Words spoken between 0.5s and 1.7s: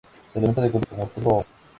de cultivos como trigo o maíz.